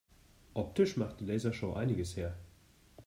[0.55, 2.35] Optisch macht die Lasershow einiges her.